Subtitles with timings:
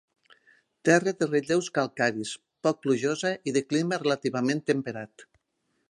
[0.89, 2.31] Terra de relleus calcaris,
[2.69, 5.33] poc plujosa i de clima relativament temperat.